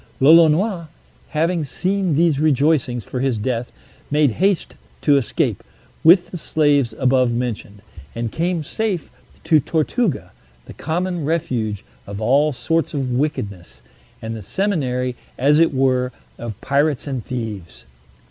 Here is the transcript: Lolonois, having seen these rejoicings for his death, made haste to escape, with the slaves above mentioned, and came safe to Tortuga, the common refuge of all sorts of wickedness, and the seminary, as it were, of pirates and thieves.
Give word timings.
Lolonois, 0.19 0.87
having 1.29 1.63
seen 1.63 2.15
these 2.15 2.39
rejoicings 2.39 3.03
for 3.05 3.19
his 3.19 3.37
death, 3.37 3.71
made 4.09 4.31
haste 4.31 4.73
to 5.03 5.15
escape, 5.15 5.61
with 6.03 6.31
the 6.31 6.37
slaves 6.39 6.91
above 6.97 7.31
mentioned, 7.35 7.83
and 8.15 8.31
came 8.31 8.63
safe 8.63 9.11
to 9.43 9.59
Tortuga, 9.59 10.31
the 10.65 10.73
common 10.73 11.23
refuge 11.23 11.85
of 12.07 12.19
all 12.19 12.51
sorts 12.51 12.95
of 12.95 13.11
wickedness, 13.11 13.83
and 14.23 14.35
the 14.35 14.41
seminary, 14.41 15.15
as 15.37 15.59
it 15.59 15.71
were, 15.71 16.11
of 16.39 16.59
pirates 16.61 17.05
and 17.05 17.23
thieves. 17.23 17.85